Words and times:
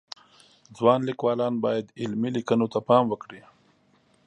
ځوان 0.77 0.99
لیکوالان 1.09 1.53
باید 1.65 1.93
علمی 2.01 2.29
لیکنو 2.37 2.67
ته 2.73 2.79
پام 2.87 3.03
وکړي 3.09 3.41